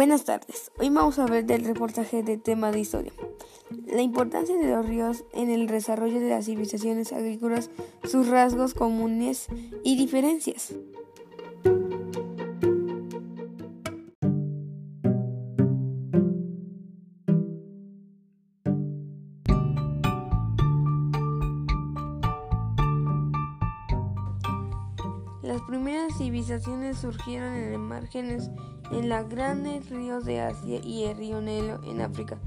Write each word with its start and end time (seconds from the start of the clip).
Buenas 0.00 0.24
tardes. 0.24 0.72
Hoy 0.78 0.88
vamos 0.88 1.18
a 1.18 1.26
ver 1.26 1.44
del 1.44 1.62
reportaje 1.62 2.22
de 2.22 2.38
tema 2.38 2.72
de 2.72 2.80
historia. 2.80 3.12
La 3.84 4.00
importancia 4.00 4.56
de 4.56 4.66
los 4.66 4.86
ríos 4.86 5.24
en 5.34 5.50
el 5.50 5.66
desarrollo 5.66 6.20
de 6.20 6.30
las 6.30 6.46
civilizaciones 6.46 7.12
agrícolas, 7.12 7.68
sus 8.04 8.28
rasgos 8.28 8.72
comunes 8.72 9.48
y 9.84 9.98
diferencias. 9.98 10.72
Civilizaciones 26.50 26.98
surgieron 26.98 27.54
en 27.54 27.72
los 27.72 27.80
márgenes 27.80 28.50
en 28.90 29.08
los 29.08 29.28
grandes 29.28 29.88
ríos 29.88 30.24
de 30.24 30.40
Asia 30.40 30.80
y 30.82 31.04
el 31.04 31.16
río 31.16 31.40
Nilo 31.40 31.80
en 31.84 32.00
África. 32.00 32.38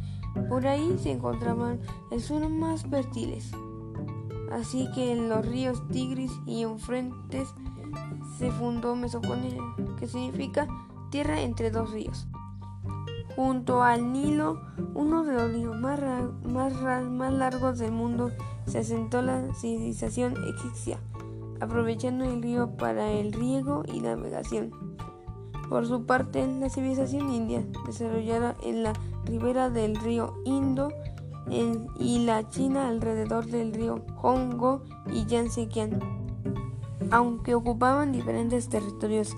Por 0.49 0.67
ahí 0.67 0.97
se 1.01 1.11
encontraban 1.11 1.79
el 2.11 2.21
suelo 2.21 2.49
más 2.49 2.83
fértiles. 2.83 3.51
Así 4.51 4.89
que 4.93 5.13
en 5.13 5.29
los 5.29 5.45
ríos 5.45 5.87
Tigris 5.89 6.31
y 6.45 6.63
Eufrates 6.63 7.47
se 8.37 8.51
fundó 8.51 8.95
Mesopotamia, 8.95 9.61
que 9.97 10.07
significa 10.07 10.67
tierra 11.09 11.39
entre 11.39 11.71
dos 11.71 11.91
ríos. 11.91 12.27
Junto 13.37 13.83
al 13.83 14.11
Nilo, 14.11 14.61
uno 14.93 15.23
de 15.23 15.33
los 15.33 15.51
ríos 15.51 15.77
más, 15.77 15.99
más, 16.43 16.73
más 17.03 17.33
largos 17.33 17.79
del 17.79 17.93
mundo, 17.93 18.31
se 18.67 18.79
asentó 18.79 19.21
la 19.21 19.53
civilización 19.53 20.35
egipcia 20.45 20.99
aprovechando 21.63 22.25
el 22.25 22.41
río 22.41 22.75
para 22.77 23.11
el 23.11 23.33
riego 23.33 23.83
y 23.91 23.99
navegación. 23.99 24.71
Por 25.69 25.87
su 25.87 26.05
parte, 26.05 26.45
la 26.45 26.69
civilización 26.69 27.33
india, 27.33 27.65
desarrollada 27.85 28.55
en 28.63 28.83
la 28.83 28.93
ribera 29.25 29.69
del 29.69 29.95
río 29.95 30.35
Indo 30.45 30.91
y 31.99 32.25
la 32.25 32.47
China 32.49 32.87
alrededor 32.87 33.45
del 33.47 33.73
río 33.73 34.05
Hongo 34.21 34.83
y 35.11 35.25
Yangtze 35.25 35.67
Aunque 37.11 37.55
ocupaban 37.55 38.11
diferentes 38.11 38.69
territorios, 38.69 39.35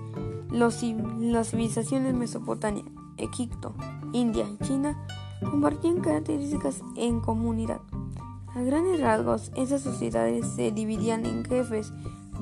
los, 0.50 0.82
las 1.20 1.50
civilizaciones 1.50 2.14
Mesopotamia, 2.14 2.84
Egipto, 3.16 3.74
India 4.12 4.46
y 4.48 4.64
China 4.64 5.06
compartían 5.40 6.00
características 6.00 6.82
en 6.96 7.20
comunidad. 7.20 7.80
A 8.54 8.62
grandes 8.62 9.00
rasgos, 9.00 9.52
esas 9.54 9.82
sociedades 9.82 10.46
se 10.46 10.72
dividían 10.72 11.26
en 11.26 11.44
jefes 11.44 11.92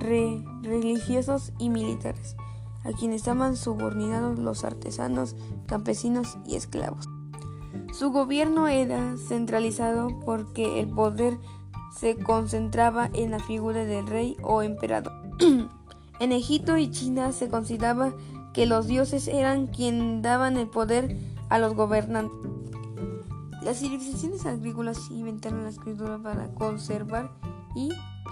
religiosos 0.05 1.52
y 1.58 1.70
militares, 1.70 2.36
a 2.84 2.92
quienes 2.92 3.22
estaban 3.22 3.56
subordinados 3.56 4.38
los 4.38 4.64
artesanos, 4.64 5.34
campesinos 5.66 6.38
y 6.46 6.56
esclavos. 6.56 7.08
Su 7.92 8.11
gobierno 8.11 8.69
era 8.69 9.16
centralizado 9.16 10.08
porque 10.24 10.80
el 10.80 10.88
poder 10.88 11.38
se 11.96 12.16
concentraba 12.16 13.08
en 13.12 13.30
la 13.30 13.38
figura 13.38 13.84
del 13.84 14.06
rey 14.06 14.36
o 14.42 14.62
emperador. 14.62 15.12
en 16.20 16.33
Egipto 16.33 16.77
y 16.77 16.91
China 16.91 17.33
se 17.33 17.48
consideraba 17.48 18.12
que 18.52 18.66
los 18.66 18.86
dioses 18.86 19.28
eran 19.28 19.66
quienes 19.66 20.22
daban 20.22 20.56
el 20.56 20.68
poder 20.68 21.16
a 21.48 21.58
los 21.58 21.74
gobernantes. 21.74 22.36
Las 23.62 23.78
civilizaciones 23.78 24.44
agrícolas 24.44 25.11
inventaron 25.11 25.62
la 25.62 25.70
escritura 25.70 26.18
para 26.18 26.48
conservar 26.55 27.33
y 27.74 27.91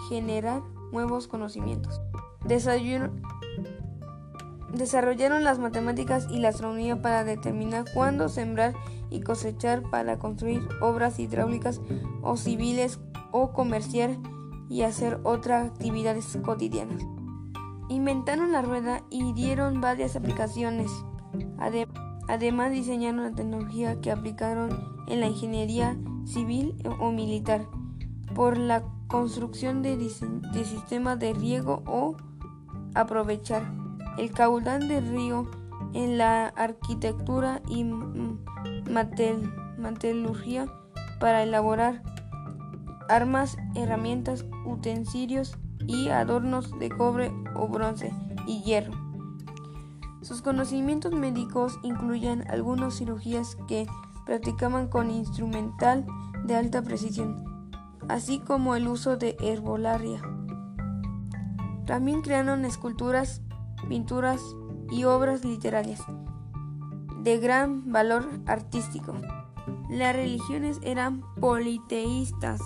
generar 0.09 0.63
nuevos 0.93 1.27
conocimientos. 1.27 2.01
Desarrollaron 2.45 5.45
las 5.45 5.59
matemáticas 5.59 6.29
y 6.31 6.39
la 6.39 6.51
astronomía 6.51 7.03
para 7.03 7.25
determinar 7.25 7.85
cuándo 7.93 8.29
sembrar 8.29 8.75
y 9.11 9.21
cosechar 9.21 9.83
para 9.91 10.19
construir 10.19 10.67
obras 10.81 11.19
hidráulicas 11.19 11.81
o 12.23 12.37
civiles 12.37 13.01
o 13.33 13.53
comerciar 13.53 14.17
y 14.69 14.83
hacer 14.83 15.21
otras 15.25 15.71
actividades 15.71 16.39
cotidianas. 16.43 17.03
Inventaron 17.89 18.53
la 18.53 18.63
rueda 18.63 19.03
y 19.11 19.33
dieron 19.35 19.81
varias 19.81 20.17
aplicaciones. 20.17 20.91
Además 22.29 22.73
diseñaron 22.73 23.25
la 23.25 23.33
tecnología 23.33 24.01
que 24.01 24.11
aplicaron 24.11 24.71
en 25.09 25.21
la 25.21 25.27
ingeniería 25.27 25.97
civil 26.25 26.77
o 27.01 27.11
militar, 27.11 27.67
por 28.35 28.57
la 28.57 28.83
construcción 29.09 29.83
de, 29.83 29.99
sistemas 30.65 31.19
de 31.19 31.35
riego 31.35 31.83
o 31.87 32.17
aprovechar 32.95 33.63
el 34.19 34.31
caudal 34.31 34.89
del 34.89 35.09
río 35.09 35.51
en 35.93 36.19
la 36.19 36.49
arquitectura 36.49 37.61
y 37.69 37.85
metalurgia 39.79 40.67
para 41.21 41.43
elaborar 41.43 42.03
armas, 43.09 43.59
herramientas, 43.75 44.47
utensilios 44.65 45.59
y 45.87 46.09
adornos 46.09 46.79
de 46.79 46.89
cobre 46.89 47.31
o 47.55 47.69
bronce 47.69 48.13
y 48.47 48.63
hierro. 48.63 48.93
Sus 50.23 50.41
conocimientos 50.41 51.13
médicos 51.13 51.79
incluyen 51.83 52.49
algunas 52.49 52.97
cirugías 52.97 53.57
que 53.67 53.87
practicaban 54.25 54.89
con 54.89 55.11
instrumental 55.11 56.07
de 56.45 56.57
alta 56.57 56.83
precisión, 56.83 57.52
así 58.09 58.39
como 58.39 58.75
el 58.75 58.89
uso 58.89 59.17
de 59.17 59.37
herbolaria. 59.41 60.23
También 61.87 62.23
crearon 62.23 62.65
esculturas, 62.65 63.43
pinturas 63.89 64.41
y 64.91 65.05
obras 65.05 65.45
literarias 65.45 66.01
de 67.23 67.39
gran 67.39 67.93
valor 67.93 68.29
artístico. 68.47 69.15
Las 69.89 70.15
religiones 70.15 70.81
eran 70.83 71.23
politeístas, 71.41 72.61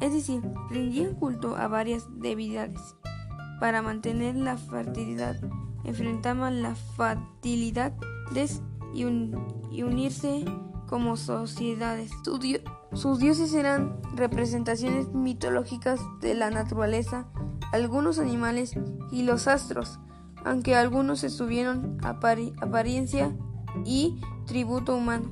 es 0.00 0.12
decir, 0.12 0.42
rendían 0.70 1.14
culto 1.14 1.56
a 1.56 1.68
varias 1.68 2.06
deidades. 2.20 2.80
Para 3.60 3.82
mantener 3.82 4.36
la 4.36 4.56
fertilidad, 4.56 5.36
enfrentaban 5.84 6.62
la 6.62 6.74
fertilidad 6.74 7.92
y, 8.94 9.02
y 9.02 9.82
unirse 9.82 10.44
como 10.88 11.16
sociedades. 11.16 12.10
Sus 12.92 13.18
dioses 13.18 13.54
eran 13.54 14.00
representaciones 14.14 15.12
mitológicas 15.12 16.00
de 16.20 16.34
la 16.34 16.50
naturaleza, 16.50 17.28
algunos 17.72 18.18
animales 18.18 18.74
y 19.12 19.22
los 19.22 19.46
astros, 19.46 20.00
aunque 20.44 20.74
algunos 20.74 21.22
estuvieron 21.22 21.98
apariencia 22.02 23.36
y 23.84 24.20
tributo 24.46 24.96
humano. 24.96 25.30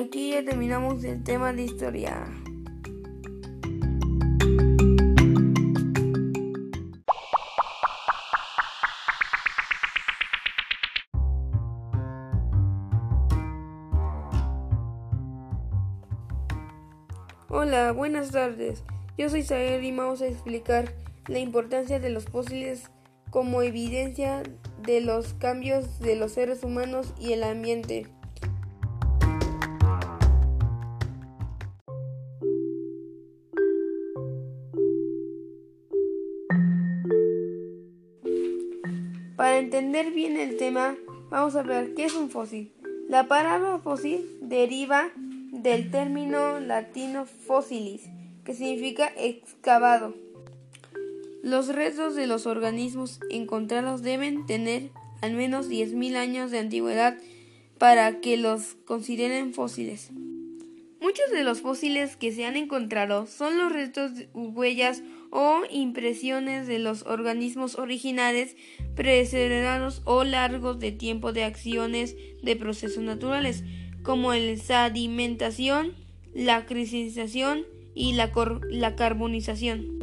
Aquí 0.00 0.30
ya 0.30 0.42
terminamos 0.42 1.04
el 1.04 1.22
tema 1.22 1.52
de 1.52 1.64
historia. 1.64 2.24
Hola, 17.48 17.92
buenas 17.92 18.30
tardes. 18.30 18.84
Yo 19.18 19.28
soy 19.28 19.42
Saer 19.42 19.84
y 19.84 19.94
vamos 19.94 20.22
a 20.22 20.26
explicar 20.26 20.94
la 21.26 21.40
importancia 21.40 22.00
de 22.00 22.08
los 22.08 22.24
fósiles 22.24 22.90
como 23.28 23.60
evidencia 23.60 24.42
de 24.82 25.02
los 25.02 25.34
cambios 25.34 26.00
de 26.00 26.16
los 26.16 26.32
seres 26.32 26.64
humanos 26.64 27.12
y 27.18 27.32
el 27.32 27.44
ambiente. 27.44 28.06
Para 39.50 39.58
entender 39.58 40.12
bien 40.12 40.36
el 40.36 40.58
tema, 40.58 40.96
vamos 41.28 41.56
a 41.56 41.64
ver 41.64 41.94
qué 41.94 42.04
es 42.04 42.14
un 42.14 42.30
fósil. 42.30 42.70
La 43.08 43.26
palabra 43.26 43.80
fósil 43.80 44.24
deriva 44.40 45.10
del 45.16 45.90
término 45.90 46.60
latino 46.60 47.26
fossilis, 47.26 48.02
que 48.44 48.54
significa 48.54 49.10
excavado. 49.18 50.14
Los 51.42 51.66
restos 51.66 52.14
de 52.14 52.28
los 52.28 52.46
organismos 52.46 53.18
encontrados 53.28 54.02
deben 54.02 54.46
tener 54.46 54.90
al 55.20 55.34
menos 55.34 55.68
10.000 55.68 56.14
años 56.14 56.52
de 56.52 56.60
antigüedad 56.60 57.18
para 57.76 58.20
que 58.20 58.36
los 58.36 58.76
consideren 58.84 59.52
fósiles. 59.52 60.12
Muchos 61.00 61.28
de 61.32 61.42
los 61.42 61.60
fósiles 61.60 62.14
que 62.14 62.30
se 62.30 62.44
han 62.44 62.56
encontrado 62.56 63.26
son 63.26 63.58
los 63.58 63.72
restos, 63.72 64.12
huellas 64.32 65.02
o 65.30 65.62
impresiones 65.70 66.66
de 66.66 66.78
los 66.78 67.02
organismos 67.06 67.78
originales 67.78 68.56
preservados 68.94 70.02
o 70.04 70.24
largos 70.24 70.78
de 70.80 70.92
tiempo 70.92 71.32
de 71.32 71.44
acciones 71.44 72.16
de 72.42 72.56
procesos 72.56 73.02
naturales. 73.02 73.64
como 74.02 74.32
la 74.32 74.56
sedimentación, 74.56 75.94
la 76.32 76.64
cristalización 76.64 77.66
y 77.94 78.14
la, 78.14 78.32
la 78.70 78.96
carbonización. 78.96 79.98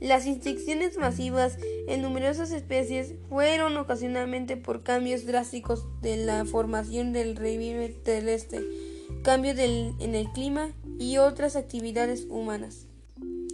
Las 0.00 0.26
extincciones 0.28 0.96
masivas 0.96 1.58
en 1.88 2.02
numerosas 2.02 2.52
especies 2.52 3.14
fueron 3.28 3.76
ocasionalmente 3.76 4.56
por 4.56 4.84
cambios 4.84 5.26
drásticos 5.26 5.88
de 6.00 6.16
la 6.18 6.44
formación 6.44 7.12
del 7.12 7.34
relieve 7.34 7.88
terrestre, 7.88 8.60
cambios 9.24 9.58
en 9.58 10.14
el 10.14 10.28
clima 10.30 10.70
y 11.00 11.16
otras 11.16 11.56
actividades 11.56 12.26
humanas. 12.30 12.86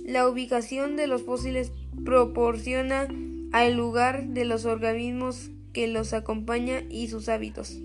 La 0.04 0.28
ubicación 0.28 0.96
de 0.96 1.06
los 1.06 1.22
fósiles 1.22 1.72
proporciona 2.04 3.08
al 3.52 3.74
lugar 3.74 4.28
de 4.28 4.44
los 4.44 4.66
organismos 4.66 5.50
que 5.72 5.88
los 5.88 6.12
acompaña 6.12 6.82
y 6.90 7.08
sus 7.08 7.28
hábitos. 7.28 7.78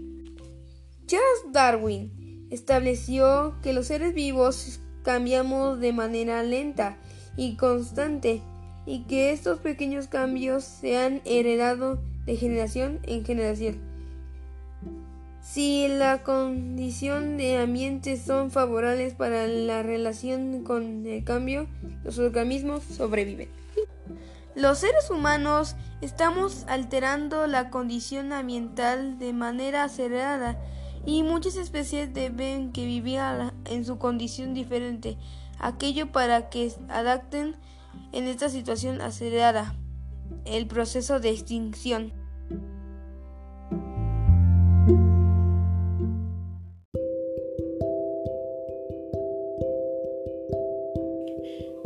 Charles 1.05 1.53
Darwin 1.53 2.47
estableció 2.51 3.55
que 3.63 3.73
los 3.73 3.87
seres 3.87 4.13
vivos 4.13 4.81
cambiamos 5.03 5.79
de 5.79 5.93
manera 5.93 6.43
lenta 6.43 6.97
y 7.37 7.55
constante 7.55 8.41
y 8.85 9.03
que 9.03 9.31
estos 9.31 9.59
pequeños 9.59 10.07
cambios 10.07 10.63
se 10.65 10.97
han 10.97 11.21
heredado 11.23 12.01
de 12.25 12.35
generación 12.35 12.99
en 13.03 13.23
generación. 13.23 13.88
Si 15.51 15.87
la 15.87 16.21
condición 16.21 17.37
de 17.37 17.57
ambiente 17.57 18.17
son 18.17 18.51
favorables 18.51 19.15
para 19.15 19.47
la 19.47 19.81
relación 19.81 20.63
con 20.63 21.07
el 21.07 21.23
cambio, 21.23 21.65
los 22.03 22.19
organismos 22.19 22.83
sobreviven. 22.83 23.49
Los 24.53 24.77
seres 24.77 25.09
humanos 25.09 25.75
estamos 26.01 26.65
alterando 26.67 27.47
la 27.47 27.71
condición 27.71 28.31
ambiental 28.31 29.17
de 29.17 29.33
manera 29.33 29.85
acelerada 29.85 30.61
y 31.03 31.23
muchas 31.23 31.55
especies 31.55 32.13
deben 32.13 32.71
que 32.71 32.85
vivir 32.85 33.19
en 33.65 33.85
su 33.85 33.97
condición 33.97 34.53
diferente, 34.53 35.17
aquello 35.57 36.11
para 36.11 36.51
que 36.51 36.71
adapten 36.89 37.55
en 38.11 38.25
esta 38.25 38.49
situación 38.49 39.01
acelerada 39.01 39.73
el 40.45 40.67
proceso 40.67 41.19
de 41.19 41.31
extinción. 41.31 42.18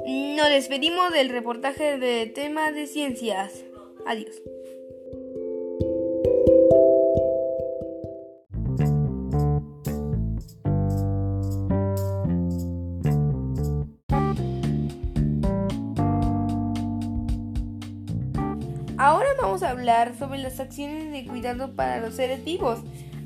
Nos 0.06 0.50
despedimos 0.50 1.14
del 1.14 1.30
reportaje 1.30 1.98
de 1.98 2.26
temas 2.26 2.76
de 2.76 2.88
ciencias. 2.88 3.64
Adiós. 4.06 4.42
Ahora 18.98 19.30
vamos 19.42 19.64
a 19.64 19.70
hablar 19.70 20.18
sobre 20.18 20.40
las 20.40 20.60
acciones 20.60 21.12
de 21.14 21.26
cuidado 21.26 21.76
para 21.76 22.02
los 22.02 22.16
seres 22.16 22.44
vivos, 22.44 22.80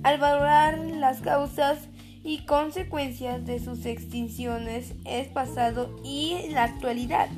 al 0.03 0.19
valorar 0.19 0.77
las 0.77 1.21
causas 1.21 1.89
y 2.23 2.45
consecuencias 2.45 3.45
de 3.45 3.59
sus 3.59 3.85
extinciones 3.85 4.93
es 5.05 5.27
pasado 5.27 5.95
y 6.03 6.49
la 6.49 6.63
actualidad. 6.63 7.29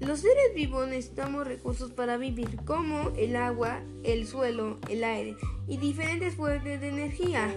Los 0.00 0.20
seres 0.20 0.54
vivos 0.54 0.88
necesitamos 0.88 1.46
recursos 1.46 1.92
para 1.92 2.16
vivir, 2.16 2.56
como 2.64 3.10
el 3.16 3.36
agua, 3.36 3.80
el 4.02 4.26
suelo, 4.26 4.78
el 4.88 5.04
aire 5.04 5.36
y 5.68 5.76
diferentes 5.76 6.34
fuentes 6.34 6.80
de 6.80 6.88
energía. 6.88 7.54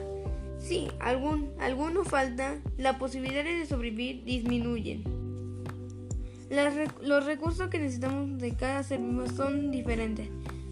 Si 0.60 0.88
algún, 1.00 1.52
alguno 1.60 2.04
falta, 2.04 2.62
las 2.78 2.98
posibilidades 2.98 3.60
de 3.60 3.66
sobrevivir 3.66 4.24
disminuyen 4.24 5.13
los 6.54 7.26
recursos 7.26 7.70
que 7.70 7.80
necesitamos 7.80 8.40
de 8.40 8.54
cada 8.54 8.84
ser 8.84 9.00
vivo 9.00 9.28
son 9.28 9.72
diferentes, 9.72 10.30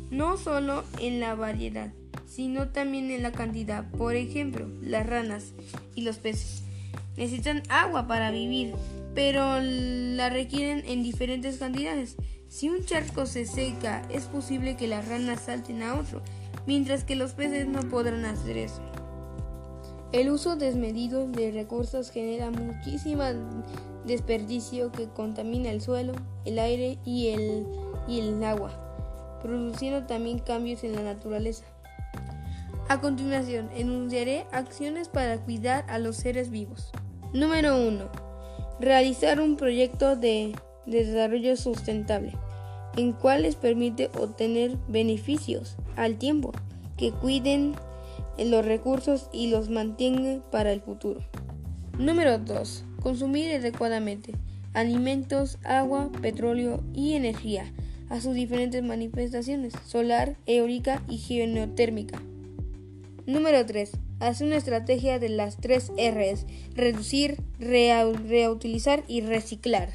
no 0.10 0.38
solo 0.38 0.84
en 1.00 1.20
la 1.20 1.36
variedad, 1.36 1.92
sino 2.28 2.70
también 2.70 3.12
en 3.12 3.24
la 3.24 3.32
cantidad. 3.32 3.90
Por 3.92 4.16
ejemplo, 4.16 4.68
las 4.82 5.08
ranas 5.08 5.54
y 5.96 6.04
los 6.04 6.18
peces 6.18 6.64
necesitan 7.18 7.64
agua 7.70 8.08
para 8.08 8.32
vivir, 8.32 8.74
pero 9.16 9.60
la 9.60 10.30
requieren 10.30 10.84
en 10.86 11.04
diferentes 11.04 11.58
cantidades. 11.58 12.16
Si 12.48 12.70
un 12.70 12.86
charco 12.86 13.26
se 13.26 13.46
seca, 13.46 14.02
es 14.10 14.26
posible 14.26 14.76
que 14.76 14.88
las 14.88 15.08
ranas 15.08 15.42
salten 15.42 15.82
a 15.84 15.96
otro, 15.96 16.22
mientras 16.68 17.04
que 17.04 17.16
los 17.16 17.32
peces 17.32 17.68
no 17.68 17.82
podrán 17.90 18.26
hacer 18.26 18.58
eso. 18.58 18.82
El 20.12 20.30
uso 20.30 20.58
desmedido 20.58 21.28
de 21.28 21.52
recursos 21.52 22.12
genera 22.12 22.52
muchísima 22.52 23.32
desperdicio 24.06 24.92
que 24.92 25.08
contamina 25.08 25.70
el 25.70 25.82
suelo, 25.82 26.14
el 26.46 26.60
aire 26.60 26.98
y 27.06 27.30
el, 27.30 27.68
y 28.08 28.20
el 28.20 28.44
agua, 28.44 28.72
produciendo 29.42 30.06
también 30.06 30.40
cambios 30.40 30.84
en 30.84 30.96
la 30.96 31.02
naturaleza. 31.02 31.66
A 32.90 33.00
continuación, 33.00 33.70
enunciaré 33.74 34.46
acciones 34.52 35.08
para 35.08 35.38
cuidar 35.38 35.86
a 35.88 35.98
los 35.98 36.18
seres 36.18 36.50
vivos. 36.50 36.92
Número 37.34 37.78
1. 37.78 38.10
Realizar 38.80 39.40
un 39.40 39.56
proyecto 39.56 40.16
de, 40.16 40.54
de 40.86 41.06
desarrollo 41.06 41.56
sustentable, 41.56 42.34
en 42.98 43.14
cual 43.14 43.44
les 43.44 43.56
permite 43.56 44.10
obtener 44.20 44.78
beneficios 44.88 45.78
al 45.96 46.18
tiempo, 46.18 46.52
que 46.98 47.12
cuiden 47.12 47.76
los 48.38 48.66
recursos 48.66 49.30
y 49.32 49.48
los 49.48 49.70
mantengan 49.70 50.44
para 50.52 50.74
el 50.74 50.82
futuro. 50.82 51.22
Número 51.98 52.40
2. 52.40 52.86
Consumir 53.02 53.54
adecuadamente 53.54 54.34
alimentos, 54.74 55.58
agua, 55.64 56.10
petróleo 56.22 56.84
y 56.94 57.14
energía 57.14 57.66
a 58.10 58.20
sus 58.20 58.36
diferentes 58.36 58.84
manifestaciones, 58.84 59.74
solar, 59.86 60.36
eólica 60.46 61.02
y 61.08 61.18
geotérmica. 61.18 62.22
Número 63.26 63.66
3. 63.66 63.92
Hacer 64.20 64.48
una 64.48 64.58
estrategia 64.58 65.18
de 65.18 65.30
las 65.30 65.58
tres 65.58 65.92
R's, 65.98 66.46
reducir, 66.76 67.38
reutilizar 67.60 69.04
y 69.08 69.22
reciclar. 69.22 69.90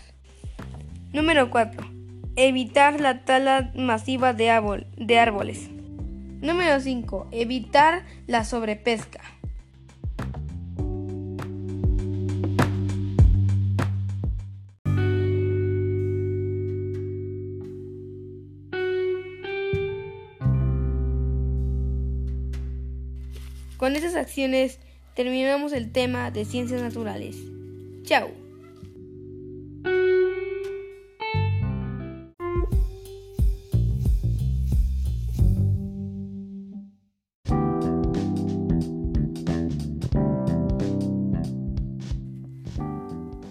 Número 1.12 1.50
4. 1.50 1.86
Evitar 2.36 3.00
la 3.00 3.24
tala 3.24 3.72
masiva 3.76 4.32
de, 4.32 4.86
de 4.96 5.18
árboles. 5.18 5.68
Número 6.40 6.80
5. 6.80 7.28
Evitar 7.32 8.04
la 8.26 8.44
sobrepesca. 8.44 9.20
Con 23.76 23.94
estas 23.94 24.14
acciones 24.14 24.78
terminamos 25.14 25.74
el 25.74 25.92
tema 25.92 26.30
de 26.30 26.46
ciencias 26.46 26.80
naturales. 26.80 27.36
Chao. 28.04 28.30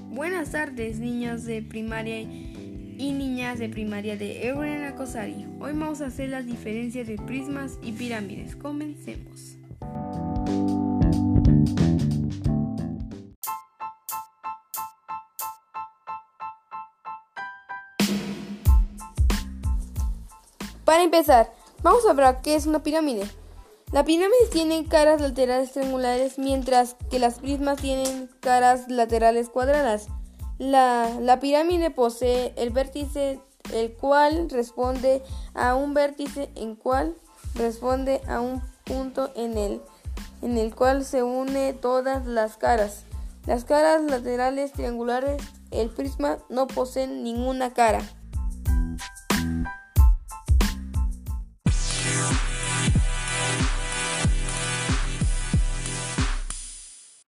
Buenas 0.10 0.52
tardes, 0.52 1.00
niños 1.00 1.46
de 1.46 1.62
primaria 1.62 2.22
y 2.22 3.12
niñas 3.12 3.60
de 3.60 3.70
primaria 3.70 4.18
de 4.18 4.48
Eurena 4.48 4.96
Cosari. 4.96 5.46
Hoy 5.60 5.74
vamos 5.74 6.02
a 6.02 6.08
hacer 6.08 6.30
las 6.30 6.48
diferencias 6.48 7.06
de 7.06 7.18
prismas 7.18 7.78
y 7.84 7.92
pirámides. 7.92 8.56
Comencemos. 8.56 9.55
Para 20.86 21.02
empezar, 21.02 21.52
vamos 21.82 22.06
a 22.06 22.14
ver 22.14 22.38
qué 22.44 22.56
es 22.56 22.68
una 22.68 22.84
pirámide. 22.84 23.28
La 23.92 24.06
pirámide 24.06 24.48
tiene 24.52 24.88
caras 24.88 25.20
laterales 25.20 25.72
triangulares, 25.72 26.38
mientras 26.38 26.96
que 27.10 27.18
las 27.18 27.40
prismas 27.40 27.82
tienen 27.82 28.30
caras 28.40 28.88
laterales 28.88 29.50
cuadradas. 29.50 30.08
La, 30.60 31.10
la 31.20 31.40
pirámide 31.40 31.90
posee 31.90 32.54
el 32.56 32.70
vértice, 32.70 33.40
el 33.74 33.94
cual 33.94 34.48
responde 34.50 35.24
a 35.56 35.76
un 35.76 35.96
vértice, 35.96 36.50
en 36.56 36.76
cual 36.76 37.16
responde 37.56 38.22
a 38.28 38.40
un 38.40 38.62
punto 38.84 39.32
en 39.36 39.58
el, 39.58 39.82
en 40.44 40.58
el 40.58 40.76
cual 40.76 41.04
se 41.04 41.24
une 41.24 41.74
todas 41.74 42.28
las 42.28 42.58
caras. 42.58 43.06
Las 43.48 43.66
caras 43.66 44.04
laterales 44.04 44.72
triangulares 44.72 45.42
el 45.72 45.90
prisma 45.90 46.38
no 46.50 46.68
poseen 46.68 47.24
ninguna 47.24 47.74
cara. 47.74 48.02